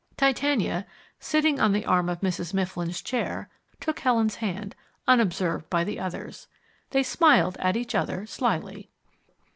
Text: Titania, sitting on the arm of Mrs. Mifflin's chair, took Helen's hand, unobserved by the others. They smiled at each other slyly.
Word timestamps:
Titania, 0.17 0.87
sitting 1.19 1.59
on 1.59 1.73
the 1.73 1.85
arm 1.85 2.09
of 2.09 2.21
Mrs. 2.21 2.55
Mifflin's 2.55 3.03
chair, 3.03 3.49
took 3.79 3.99
Helen's 3.99 4.37
hand, 4.37 4.75
unobserved 5.07 5.69
by 5.69 5.83
the 5.83 5.99
others. 5.99 6.47
They 6.89 7.03
smiled 7.03 7.55
at 7.59 7.77
each 7.77 7.93
other 7.93 8.25
slyly. 8.25 8.89